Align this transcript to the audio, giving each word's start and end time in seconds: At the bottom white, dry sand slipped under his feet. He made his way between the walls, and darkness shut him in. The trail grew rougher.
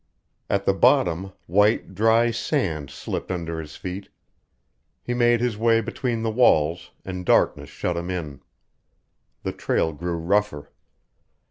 At 0.49 0.65
the 0.65 0.73
bottom 0.73 1.31
white, 1.45 1.93
dry 1.93 2.31
sand 2.31 2.89
slipped 2.89 3.29
under 3.29 3.59
his 3.61 3.75
feet. 3.75 4.09
He 5.03 5.13
made 5.13 5.41
his 5.41 5.59
way 5.59 5.79
between 5.79 6.23
the 6.23 6.31
walls, 6.31 6.89
and 7.05 7.23
darkness 7.23 7.69
shut 7.69 7.95
him 7.95 8.09
in. 8.09 8.41
The 9.43 9.51
trail 9.53 9.93
grew 9.93 10.17
rougher. 10.17 10.71